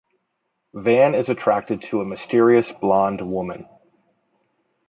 [0.73, 3.69] Van is attracted to a mysterious blonde woman.